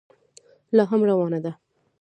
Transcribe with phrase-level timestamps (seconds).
[0.75, 1.51] لا هم روانه ده.